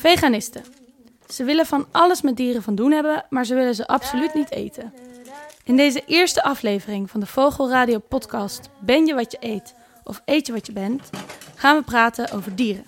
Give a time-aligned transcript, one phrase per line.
[0.00, 0.64] Veganisten.
[1.28, 4.50] Ze willen van alles met dieren van doen hebben, maar ze willen ze absoluut niet
[4.50, 4.92] eten.
[5.64, 9.74] In deze eerste aflevering van de Vogelradio podcast Ben je wat je eet
[10.04, 11.10] of eet je wat je bent,
[11.54, 12.86] gaan we praten over dieren.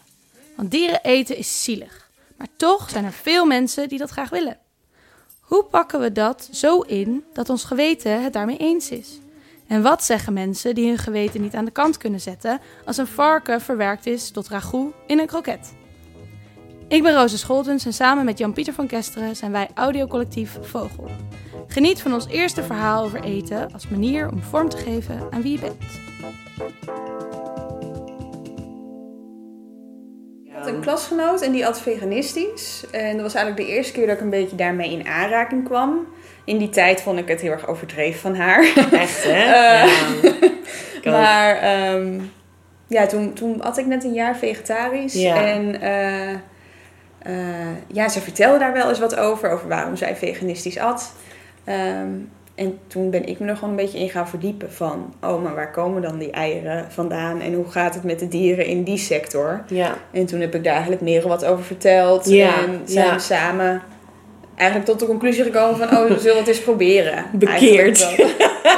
[0.57, 4.59] Want dieren eten is zielig, maar toch zijn er veel mensen die dat graag willen.
[5.41, 9.19] Hoe pakken we dat zo in dat ons geweten het daarmee eens is?
[9.67, 13.07] En wat zeggen mensen die hun geweten niet aan de kant kunnen zetten als een
[13.07, 15.81] varken verwerkt is tot ragout in een kroket?
[16.93, 21.11] Ik ben Roze Scholtens en samen met Jan-Pieter van Kesteren zijn wij audiocollectief Vogel.
[21.67, 25.53] Geniet van ons eerste verhaal over eten als manier om vorm te geven aan wie
[25.53, 25.83] je bent.
[30.45, 32.85] Ik had een klasgenoot en die at veganistisch.
[32.91, 36.07] En dat was eigenlijk de eerste keer dat ik een beetje daarmee in aanraking kwam.
[36.45, 38.73] In die tijd vond ik het heel erg overdreven van haar.
[38.93, 39.51] Echt, hè?
[41.05, 42.21] Uh, maar ehm,
[42.87, 45.15] ja, toen, toen had ik net een jaar vegetarisch.
[45.15, 45.47] Ja.
[45.47, 46.39] En uh,
[47.27, 49.51] uh, ja, ze vertelde daar wel eens wat over.
[49.51, 51.13] Over waarom zij veganistisch at.
[51.69, 55.15] Um, en toen ben ik me er gewoon een beetje in gaan verdiepen van...
[55.21, 57.41] oh, maar waar komen dan die eieren vandaan?
[57.41, 59.65] En hoe gaat het met de dieren in die sector?
[59.69, 59.99] Ja.
[60.11, 62.29] En toen heb ik daar eigenlijk meer wat over verteld.
[62.29, 63.15] Ja, En zijn ja.
[63.15, 63.83] we samen
[64.55, 65.99] eigenlijk tot de conclusie gekomen van...
[65.99, 67.25] oh, we zullen het eens proberen.
[67.33, 67.99] Bekeerd.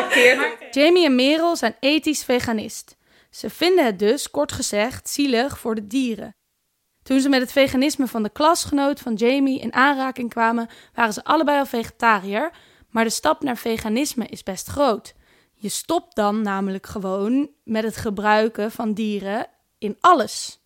[0.09, 0.57] Bekeerd.
[0.71, 2.97] Jamie en Merel zijn ethisch veganist.
[3.31, 6.35] Ze vinden het dus, kort gezegd, zielig voor de dieren.
[7.05, 11.25] Toen ze met het veganisme van de klasgenoot van Jamie in aanraking kwamen, waren ze
[11.25, 12.53] allebei al vegetariër,
[12.91, 15.15] maar de stap naar veganisme is best groot.
[15.55, 19.47] Je stopt dan namelijk gewoon met het gebruiken van dieren
[19.79, 20.61] in alles.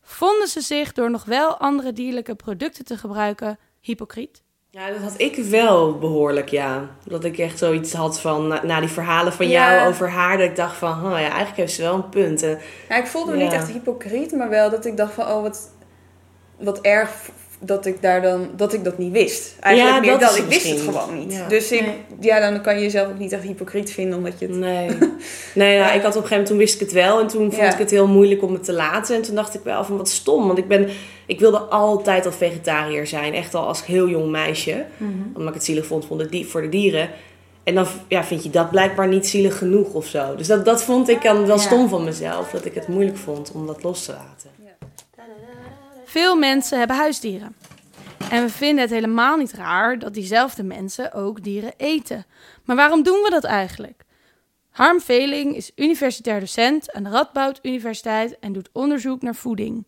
[0.00, 4.42] Vonden ze zich door nog wel andere dierlijke producten te gebruiken hypocriet?
[4.76, 6.88] Ja, dat had ik wel behoorlijk, ja.
[7.04, 9.74] Dat ik echt zoiets had van, na, na die verhalen van Ja.
[9.74, 12.42] jou over haar, dat ik dacht van, oh ja, eigenlijk heeft ze wel een punt.
[12.42, 13.42] En, Ja, ik voelde me Ja.
[13.44, 15.26] niet echt hypocriet, maar wel dat ik dacht van...
[15.26, 15.70] oh, wat,
[16.58, 17.10] wat erg
[17.60, 19.56] dat ik, daar dan, dat ik dat niet wist.
[19.60, 21.32] Eigenlijk Ja, meer dat ik wist het gewoon niet.
[21.32, 21.48] Ja.
[21.48, 21.94] Dus ik, Nee.
[22.20, 24.56] ja, dan kan je jezelf ook niet echt hypocriet vinden, omdat je het...
[24.56, 24.88] nee.
[25.54, 27.20] Nee, nou, ik had op een gegeven moment, toen wist ik het wel.
[27.20, 27.72] En toen vond Ja.
[27.72, 29.16] ik het heel moeilijk om het te laten.
[29.16, 30.46] En toen dacht ik wel van, wat stom.
[30.46, 30.88] Want ik ben,
[31.26, 33.34] ik wilde altijd al vegetariër zijn.
[33.34, 34.84] Echt al als heel jong meisje.
[35.34, 37.08] Omdat ik het zielig vond voor de, di- voor de dieren.
[37.64, 40.34] En dan ja, vind je dat blijkbaar niet zielig genoeg of zo.
[40.36, 42.50] Dus dat, dat vond ik dan wel stom van mezelf.
[42.50, 44.50] Dat ik het moeilijk vond om dat los te laten.
[46.16, 47.54] Veel mensen hebben huisdieren.
[48.30, 52.24] En we vinden het helemaal niet raar dat diezelfde mensen ook dieren eten.
[52.64, 54.04] Maar waarom doen we dat eigenlijk?
[54.70, 59.86] Harm Veling is universitair docent aan de Radboud Universiteit en doet onderzoek naar voeding.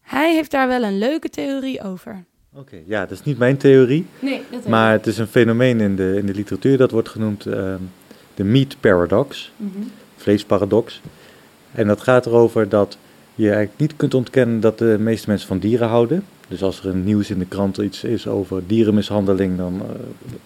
[0.00, 2.24] Hij heeft daar wel een leuke theorie over.
[2.54, 5.96] Oké, ja, dat is niet mijn theorie, Nee, dat maar het is een fenomeen in
[5.96, 7.80] de, in de literatuur dat wordt genoemd ehm,
[8.34, 9.52] de meat paradox,
[10.16, 11.00] vleesparadox.
[11.72, 12.98] En dat gaat erover dat
[13.34, 16.24] je eigenlijk niet kunt ontkennen dat de meeste mensen van dieren houden.
[16.48, 19.96] Dus als er een nieuws in de krant iets is over dierenmishandeling, dan eh,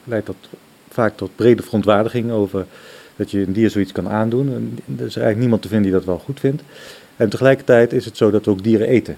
[0.05, 0.37] leidt dat
[0.89, 2.67] vaak tot brede verontwaardiging over
[3.17, 4.53] dat je een dier zoiets kan aandoen.
[4.55, 6.63] En er is eigenlijk niemand te vinden die dat wel goed vindt.
[7.17, 9.17] En tegelijkertijd is het zo dat we ook dieren eten.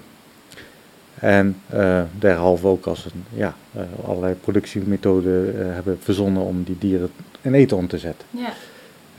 [1.19, 7.09] En eh derhalve ook als een, ja, eh, allerlei productiemethoden hebben verzonnen om die dieren
[7.41, 8.27] in eten om te zetten.
[8.29, 8.53] Ja.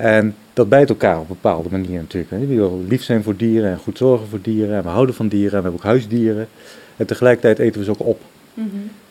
[0.03, 2.31] En dat bijt elkaar op een bepaalde manier natuurlijk.
[2.31, 4.77] We willen lief zijn voor dieren en goed zorgen voor dieren.
[4.77, 6.49] En we houden van dieren en we hebben ook huisdieren.
[6.97, 8.21] En tegelijkertijd eten we ze ook op.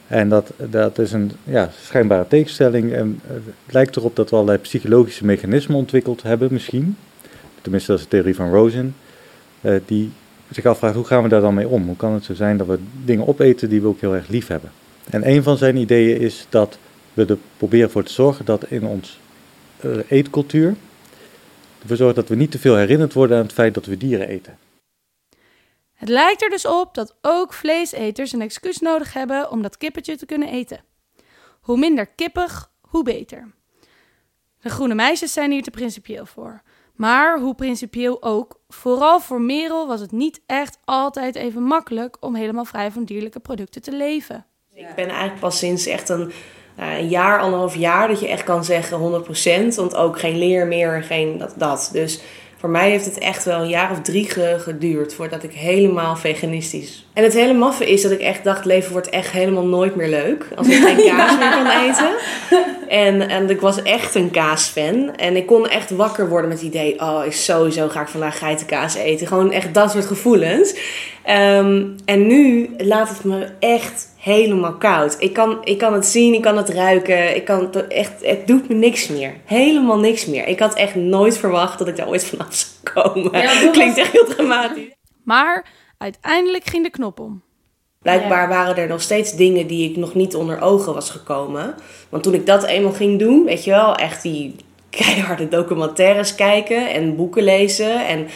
[0.08, 2.94] En dat, dat is een ja, schijnbare tegenstelling.
[2.94, 6.98] En eh, het lijkt erop dat we allerlei psychologische mechanismen ontwikkeld hebben, misschien.
[7.62, 8.96] Tenminste, dat is de theorie van Rosen.
[9.62, 10.12] eh, die
[10.50, 11.86] zich afvraagt, hoe gaan we daar dan mee om?
[11.86, 14.48] Hoe kan het zo zijn dat we dingen opeten die we ook heel erg lief
[14.48, 14.72] hebben?
[15.10, 16.78] En een van zijn ideeën is dat
[17.14, 19.20] we er proberen voor te zorgen dat in ons
[20.08, 20.76] eetcultuur...
[21.82, 24.28] ervoor zorgen dat we niet te veel herinnerd worden aan het feit dat we dieren
[24.28, 24.58] eten.
[25.94, 30.18] Het lijkt er dus op dat ook vleeseters een excuus nodig hebben om dat kippetje
[30.18, 30.84] te kunnen eten.
[31.62, 33.52] Hoe minder kippig, hoe beter.
[34.62, 36.62] De groene meisjes zijn hier te principieel voor.
[36.96, 42.36] Maar hoe principieel ook, vooral voor Merel was het niet echt altijd even makkelijk om
[42.36, 44.46] helemaal vrij van dierlijke producten te leven.
[44.74, 46.32] Ik ben eigenlijk pas sinds echt een,
[46.82, 49.24] een jaar, anderhalf jaar dat je echt kan zeggen
[49.72, 49.76] 100%.
[49.76, 51.90] Want ook geen leer meer en geen dat, dat.
[51.94, 52.22] Dus
[52.58, 56.16] voor mij heeft het echt wel een jaar of drie ge- geduurd voordat ik helemaal
[56.16, 57.06] veganistisch.
[57.14, 60.08] En het hele maffe is dat ik echt dacht, leven wordt echt helemaal nooit meer
[60.10, 60.46] leuk.
[60.56, 62.10] Als ik geen kaas meer kan eten.
[62.88, 65.16] En, en ik was echt een kaasfan.
[65.16, 68.38] En ik kon echt wakker worden met het idee, oh, ik sowieso ga ik vandaag
[68.38, 69.28] geitenkaas eten.
[69.28, 70.76] Gewoon echt dat soort gevoelens.
[71.24, 75.16] Ehm, en nu laat het me echt helemaal koud.
[75.20, 77.36] Ik kan, ik kan het zien, ik kan het ruiken.
[77.36, 79.34] Ik kan het, echt, het doet me niks meer.
[79.46, 80.48] Helemaal niks meer.
[80.48, 83.42] Ik had echt nooit verwacht dat ik daar ooit vanaf zou komen.
[83.42, 84.96] Ja, dat Klinkt echt heel dramatisch.
[85.24, 85.66] Maar
[85.98, 87.42] uiteindelijk ging de knop om.
[88.02, 91.76] Blijkbaar waren er nog steeds dingen die ik nog niet onder ogen was gekomen.
[92.10, 94.56] Want toen ik dat eenmaal ging doen, weet je wel, echt die
[94.90, 98.28] keiharde documentaires kijken en boeken lezen en,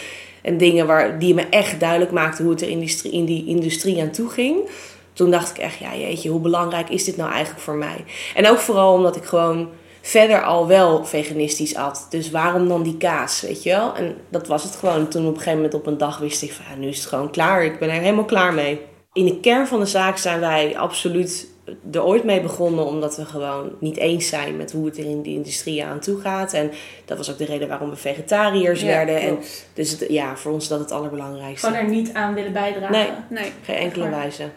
[0.45, 4.01] en dingen waar, die me echt duidelijk maakten hoe het er industrie, in die industrie
[4.01, 4.69] aan toe ging.
[5.13, 8.05] Toen dacht ik echt, ja jeetje, hoe belangrijk is dit nou eigenlijk voor mij?
[8.35, 9.69] En ook vooral omdat ik gewoon
[10.01, 12.07] verder al wel veganistisch at.
[12.09, 13.95] Dus waarom dan die kaas, weet je wel?
[13.95, 15.07] En dat was het gewoon.
[15.07, 17.05] Toen op een gegeven moment op een dag wist ik van, ja, nu is het
[17.05, 17.63] gewoon klaar.
[17.63, 18.81] Ik ben er helemaal klaar mee.
[19.13, 21.47] In de kern van de zaak zijn wij absoluut
[21.91, 25.21] er ooit mee begonnen omdat we gewoon niet eens zijn met hoe het er in
[25.21, 26.53] de industrie aan toe gaat.
[26.53, 26.71] En
[27.05, 29.19] dat was ook de reden waarom we vegetariërs werden.
[29.21, 29.39] En
[29.73, 31.67] dus het, ja, voor ons dat het allerbelangrijkste.
[31.67, 32.91] Gewoon er niet aan willen bijdragen.
[32.91, 33.51] Nee, Nee.
[33.63, 34.49] geen enkele wijze.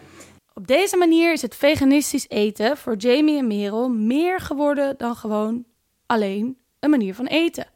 [0.55, 5.65] Op deze manier is het veganistisch eten voor Jamie en Merel meer geworden dan gewoon
[6.07, 7.67] alleen een manier van eten.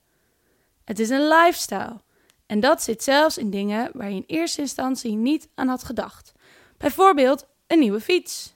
[0.85, 2.01] Het is een lifestyle.
[2.47, 6.33] En dat zit zelfs in dingen waar je in eerste instantie niet aan had gedacht.
[6.79, 8.55] Bijvoorbeeld een nieuwe fiets.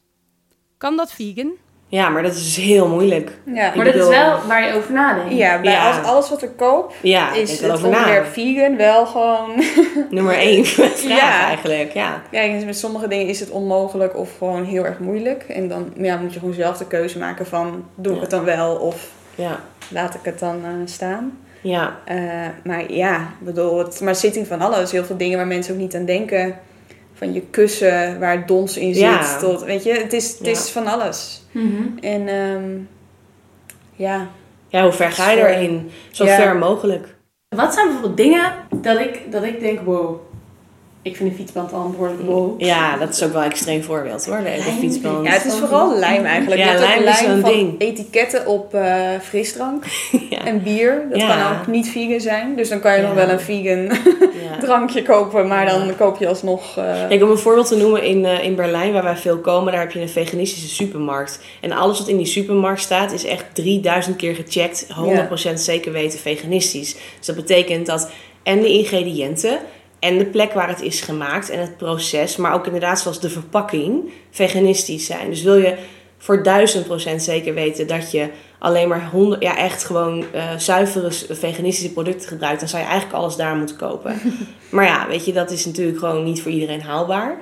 [0.86, 1.50] Kan dat vegan?
[1.88, 3.30] Ja, maar dat is dus heel moeilijk.
[3.44, 5.34] Ja, Maar dat is wel waar je over nadenkt.
[5.34, 6.00] ja, bij Ja.
[6.00, 9.50] Alles wat ik koop Ja, is het onderwerp vegan wel gewoon...
[10.10, 11.46] Nummer één vraag Ja.
[11.46, 12.22] eigenlijk, ja.
[12.30, 15.42] Kijk, dus met sommige dingen is het onmogelijk of gewoon heel erg moeilijk.
[15.42, 17.84] En dan ja, moet je gewoon zelf de keuze maken van...
[17.94, 18.22] doe ik Ja.
[18.22, 21.38] het dan wel of Ja, laat ik het dan eh, staan?
[21.60, 21.96] ja.
[22.04, 22.16] Eh,
[22.64, 24.92] maar ja, ik bedoel, het, maar het zit in van alles.
[24.92, 26.58] Heel veel dingen waar mensen ook niet aan denken.
[27.18, 29.02] Van je kussen waar dons in zit.
[29.02, 29.38] Ja.
[29.38, 30.52] Tot, weet je, het is, het Ja.
[30.52, 31.42] is van alles.
[31.50, 31.82] Mhm.
[32.00, 32.70] En ehm,
[33.92, 34.28] ja,
[34.68, 35.90] Ja, hoe ver ga je erin?
[36.10, 36.36] Zo Ja.
[36.36, 37.14] ver mogelijk.
[37.48, 40.20] Wat zijn bijvoorbeeld dingen dat ik, dat ik denk, wow,
[41.06, 42.60] ik vind een fietsband al een behoorlijk wow.
[42.60, 44.62] Ja, dat is ook wel een extreem voorbeeld hoor, de Lijm.
[44.62, 45.26] fietsband.
[45.26, 46.60] ja, het is vooral lijm eigenlijk.
[46.60, 47.80] Ja, lijm is van ding.
[47.80, 49.84] etiketten op eh, frisdrank
[50.30, 50.44] Ja.
[50.44, 51.06] en bier.
[51.10, 51.26] Dat Ja.
[51.48, 52.56] kan ook niet vegan zijn.
[52.56, 53.06] Dus dan kan je Ja.
[53.06, 53.82] nog wel een vegan
[54.50, 54.58] Ja.
[54.60, 55.46] drankje kopen.
[55.46, 55.78] Maar Ja.
[55.78, 56.76] dan koop je alsnog...
[56.76, 59.72] eh, Kijk, om een voorbeeld te noemen, in, eh, in Berlijn, waar wij veel komen,
[59.72, 61.40] daar heb je een veganistische supermarkt.
[61.60, 66.18] En alles wat in die supermarkt staat, is echt 3000 keer gecheckt, 100% zeker weten
[66.18, 66.92] veganistisch.
[67.18, 68.10] Dus dat betekent dat
[68.42, 69.58] en de ingrediënten
[69.98, 73.30] en de plek waar het is gemaakt en het proces, maar ook inderdaad zoals de
[73.30, 75.30] verpakking, veganistisch zijn.
[75.30, 75.76] Dus wil je
[76.18, 76.42] voor
[77.12, 78.28] 1000% zeker weten dat je
[78.58, 83.18] alleen maar 100, ja, echt gewoon eh, zuivere veganistische producten gebruikt, dan zou je eigenlijk
[83.18, 84.20] alles daar moeten kopen.
[84.70, 87.38] maar ja, weet je, dat is natuurlijk gewoon niet voor iedereen haalbaar.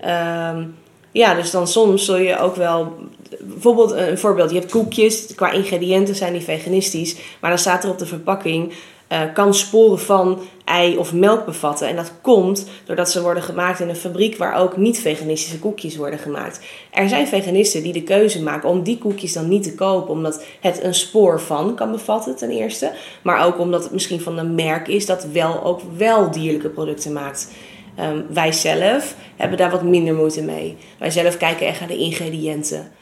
[0.00, 0.64] Ehm,
[1.12, 2.96] ja, dus dan soms zul je ook wel.
[3.40, 7.90] Bijvoorbeeld een voorbeeld: je hebt koekjes, qua ingrediënten zijn die veganistisch, maar dan staat er
[7.90, 8.72] op de verpakking.
[9.08, 11.88] Eh, kan sporen van ei of melk bevatten.
[11.88, 16.18] En dat komt doordat ze worden gemaakt in een fabriek waar ook niet-veganistische koekjes worden
[16.18, 16.60] gemaakt.
[16.90, 20.44] Er zijn veganisten die de keuze maken om die koekjes dan niet te kopen, omdat
[20.60, 22.92] het een spoor van kan bevatten, ten eerste.
[23.22, 27.12] Maar ook omdat het misschien van een merk is dat wel ook wel dierlijke producten
[27.12, 27.50] maakt.
[27.96, 30.76] Ehm, wij zelf hebben daar wat minder moeite mee.
[30.98, 32.92] Wij zelf kijken echt naar de ingrediënten.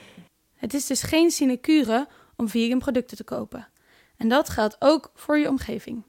[0.57, 2.07] Het is dus geen sinecure
[2.37, 3.69] om vegan producten te kopen.
[4.17, 6.03] En dat geldt ook voor je omgeving.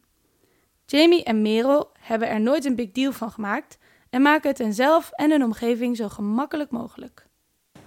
[0.85, 3.77] Jamie en Merel hebben er nooit een big deal van gemaakt
[4.09, 7.25] en maken het henzelf en hun omgeving zo gemakkelijk mogelijk.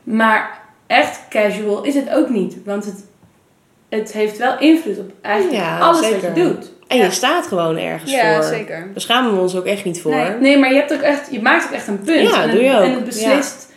[0.02, 3.05] Maar echt casual is het ook niet, want het,
[3.88, 6.28] het heeft wel invloed op eigenlijk Ja, alles zeker.
[6.28, 6.73] wat je doet.
[6.87, 7.04] En Ja.
[7.04, 8.42] je staat gewoon ergens ja, voor.
[8.42, 8.80] zeker.
[8.92, 10.14] Daar schamen we ons ook echt niet voor.
[10.14, 10.30] Nee.
[10.35, 12.28] Nee, maar je, hebt ook echt, je maakt ook echt een punt.
[12.30, 12.83] Ja, en, doe het, je ook.
[12.85, 13.68] en het beslist,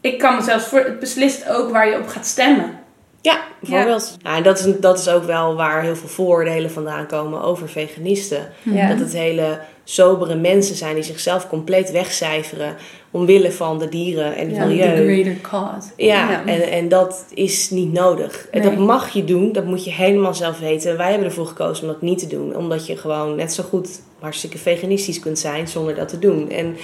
[0.00, 2.77] ik kan me zelfs voor, het beslist ook waar je op gaat stemmen.
[3.20, 4.16] Ja, bijvoorbeeld.
[4.22, 4.36] Ja.
[4.36, 8.48] en dat is, dat is ook wel waar heel veel vooroordelen vandaan komen over veganisten.
[8.62, 8.88] Ja.
[8.88, 12.76] Dat het hele sobere mensen zijn die zichzelf compleet wegcijferen
[13.10, 14.96] omwille van de dieren en het Ja, milieu.
[14.96, 15.88] the greater cause.
[15.96, 16.46] Ja, Ja.
[16.46, 18.46] En, en dat is niet nodig.
[18.50, 18.70] En Nee.
[18.70, 20.96] Dat mag je doen, dat moet je helemaal zelf weten.
[20.96, 22.56] Wij hebben ervoor gekozen om dat niet te doen.
[22.56, 26.50] Omdat je gewoon net zo goed hartstikke veganistisch kunt zijn zonder dat te doen.
[26.50, 26.76] En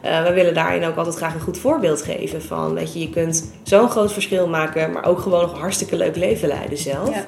[0.00, 2.42] eh we willen daarin ook altijd graag een goed voorbeeld geven.
[2.42, 5.96] Van, weet je, je kunt zo'n groot verschil maken, maar ook gewoon nog een hartstikke
[5.96, 7.14] leuk leven leiden zelf.
[7.14, 7.26] Ja.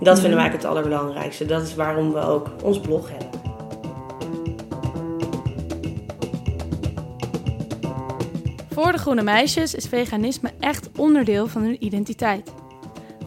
[0.00, 1.46] Dat vinden wij het allerbelangrijkste.
[1.46, 3.40] Dat is waarom we ook ons blog hebben.
[8.70, 12.52] Voor de groene meisjes is veganisme echt onderdeel van hun identiteit.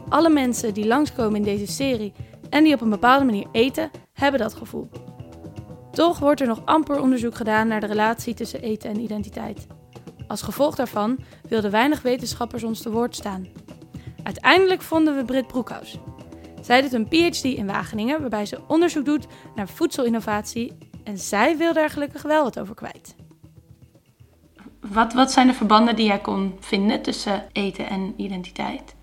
[0.10, 2.14] Alle mensen die langskomen in deze serie
[2.50, 4.90] en die op een bepaalde manier eten, hebben dat gevoel.
[5.96, 9.68] Toch wordt er nog amper onderzoek gedaan naar de relatie tussen eten en identiteit.
[10.28, 13.48] Als gevolg daarvan wilden weinig wetenschappers ons te woord staan.
[14.24, 15.98] Uiteindelijk vonden we Britt Broekhuis.
[16.62, 21.74] Zij doet een PhD in Wageningen waarbij ze onderzoek doet naar voedselinnovatie en zij wil
[21.74, 23.16] daar gelukkig wel wat over kwijt.
[24.80, 28.96] Wat, wat zijn de verbanden die jij kon vinden tussen eten en identiteit?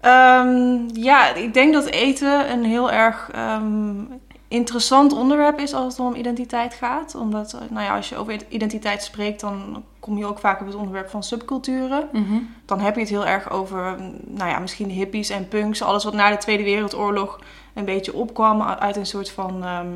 [0.00, 4.02] Ehm, ja, ik denk dat eten een heel erg ehm,
[4.50, 7.14] interessant onderwerp is als het om identiteit gaat.
[7.14, 10.66] Omdat, eh, nou ja, als je over identiteit spreekt, dan kom je ook vaak op
[10.66, 12.08] het onderwerp van subculturen.
[12.12, 12.38] Mhm.
[12.64, 15.82] Dan heb je het heel erg over, nou ja, misschien hippies en punks.
[15.82, 17.38] Alles wat na de Tweede Wereldoorlog
[17.74, 19.86] een beetje opkwam uit een soort van ehm,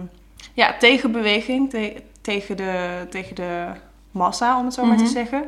[0.52, 3.66] ja, tegenbeweging te- tegen, de, tegen de
[4.10, 5.04] massa, om het zo maar Mhm.
[5.04, 5.44] te zeggen.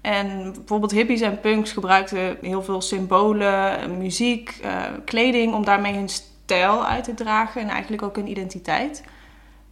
[0.00, 6.08] En bijvoorbeeld hippies en punks gebruikten heel veel symbolen, muziek, eh, kleding om daarmee hun
[6.44, 9.02] stijl uit te dragen en eigenlijk ook hun identiteit.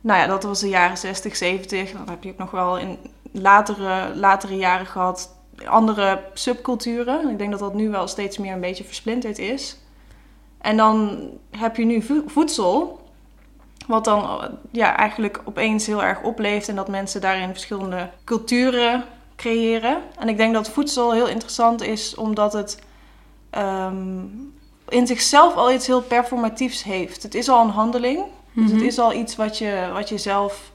[0.01, 1.93] Nou ja, dat was de jaren 60, 70.
[1.93, 2.99] Dan heb je ook nog wel in
[3.33, 7.29] latere, latere jaren gehad andere subculturen.
[7.29, 9.77] Ik denk dat dat nu wel steeds meer een beetje versplinterd is.
[10.59, 13.01] En dan heb je nu vo- voedsel,
[13.87, 19.05] wat dan ja, eigenlijk opeens heel erg opleeft en dat mensen daarin verschillende culturen
[19.37, 20.03] creëren.
[20.19, 22.83] En ik denk dat voedsel heel interessant is omdat het
[23.51, 24.25] ehm,
[24.93, 27.23] in zichzelf al iets heel performatiefs heeft.
[27.23, 28.75] Het is al een handeling, dus Mhm.
[28.75, 30.73] het is al iets wat je, wat je zelf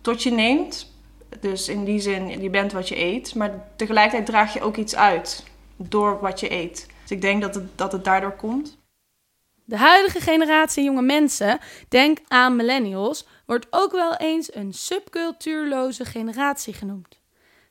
[0.00, 0.92] tot je neemt.
[1.40, 4.96] Dus in die zin, je bent wat je eet, maar tegelijkertijd draag je ook iets
[4.96, 5.44] uit
[5.76, 6.86] door wat je eet.
[7.02, 8.76] Dus ik denk dat het, dat het daardoor komt.
[9.64, 16.74] De huidige generatie jonge mensen, denk aan millennials, wordt ook wel eens een subcultuurloze generatie
[16.74, 17.20] genoemd.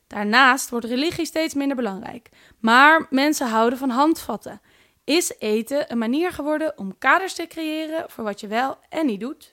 [0.06, 2.28] Daarnaast wordt religie steeds minder belangrijk.
[2.60, 4.60] Maar mensen houden van handvatten.
[5.04, 9.20] Is eten een manier geworden om kaders te creëren voor wat je wel en niet
[9.20, 9.50] doet?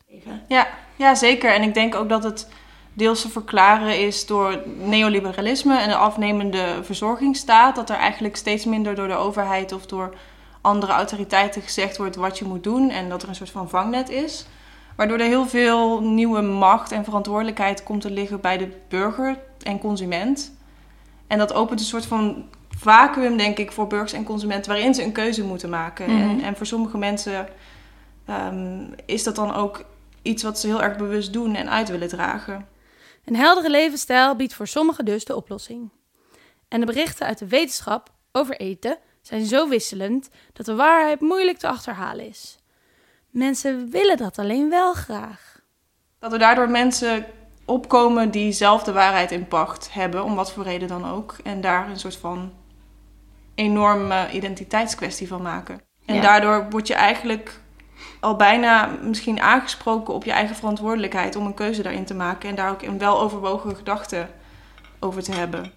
[0.48, 1.53] Ja, ja, zeker.
[1.53, 2.48] En ik denk ook dat het
[2.93, 7.75] deels te verklaren is door neoliberalisme en de afnemende verzorgingsstaat.
[7.75, 10.13] Dat er eigenlijk steeds minder door de overheid of door
[10.62, 12.89] andere autoriteiten gezegd wordt wat je moet doen.
[12.89, 14.46] En dat er een soort van vangnet is.
[14.96, 19.79] Waardoor er heel veel nieuwe macht en verantwoordelijkheid komt te liggen bij de burger en
[19.79, 20.53] consument.
[21.27, 22.46] En dat opent een soort van
[22.81, 26.09] vacuüm, denk ik, voor burgers en consumenten waarin ze een keuze moeten maken.
[26.09, 26.29] Mhm.
[26.29, 27.47] en, en voor sommige mensen
[28.25, 29.85] ehm, is dat dan ook
[30.21, 32.67] iets wat ze heel erg bewust doen en uit willen dragen.
[33.25, 35.89] Een heldere levensstijl biedt voor sommigen dus de oplossing.
[36.67, 41.57] En de berichten uit de wetenschap over eten zijn zo wisselend dat de waarheid moeilijk
[41.57, 42.57] te achterhalen is.
[43.29, 45.59] Mensen willen dat alleen wel graag.
[46.19, 47.25] Dat er daardoor mensen
[47.65, 51.35] opkomen die zelf de waarheid in pacht hebben, om wat voor reden dan ook.
[51.43, 52.51] En daar een soort van
[53.55, 55.81] enorme identiteitskwestie van maken.
[56.05, 56.22] En Ja.
[56.22, 57.60] daardoor word je eigenlijk
[58.20, 62.50] al bijna misschien aangesproken op je eigen verantwoordelijkheid om een keuze daarin te maken.
[62.50, 64.27] En daar ook een weloverwogen gedachte
[65.00, 65.72] over te hebben.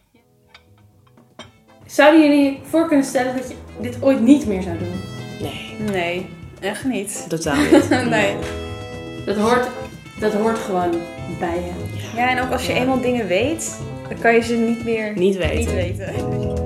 [1.86, 5.00] Zouden jullie voor kunnen stellen dat je dit ooit niet meer zou doen?
[5.40, 6.26] Nee, Nee,
[6.60, 7.26] echt niet.
[7.28, 7.88] totaal niet.
[8.08, 8.36] nee.
[9.26, 9.68] Dat hoort,
[10.20, 10.90] dat hoort gewoon
[11.38, 11.72] bij je.
[12.16, 12.78] Ja, en ook als je Ja.
[12.80, 13.78] eenmaal dingen weet,
[14.08, 15.56] dan kan je ze niet meer Niet weten.
[15.56, 16.63] niet weten.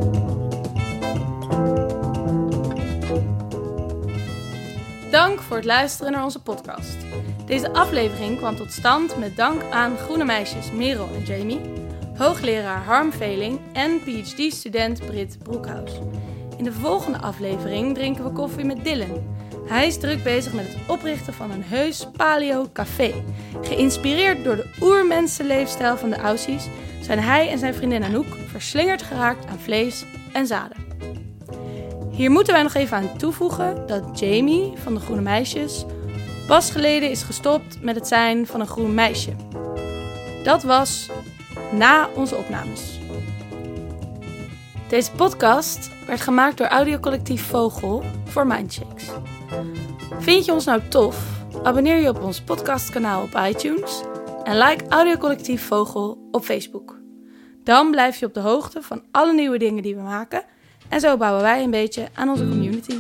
[5.49, 6.97] Voor het luisteren naar onze podcast.
[7.47, 11.61] Deze aflevering kwam tot stand met dank aan groene meisjes Merel en Jamie,
[12.17, 15.93] hoogleraar Harm Veling en PhD-student Brit Broekhuis.
[16.57, 19.37] In de volgende aflevering drinken we koffie met Dylan.
[19.67, 23.15] Hij is druk bezig met het oprichten van een heus paleo-café.
[23.63, 26.67] Geïnspireerd door de oermensenleefstijl van de Aussies
[27.01, 30.88] zijn hij en zijn vriendin Anouk verslingerd geraakt aan vlees en zaden.
[32.19, 35.85] Hier moeten wij nog even aan toevoegen dat Jamie van de Groene Meisjes
[36.47, 39.33] pas geleden is gestopt met het zijn van een groen meisje.
[40.43, 41.11] Dat was
[41.73, 42.99] na onze opnames.
[44.89, 49.05] Deze podcast werd gemaakt door audiocollectief Vogel voor Mindshakes.
[50.19, 51.43] Vind je ons nou tof?
[51.63, 54.03] Abonneer je op ons podcastkanaal op iTunes
[54.45, 56.99] en like audiocollectief Vogel op Facebook.
[57.65, 60.45] Dan blijf je op de hoogte van alle nieuwe dingen die we maken
[60.89, 62.95] en zo bouwen wij een beetje aan onze community.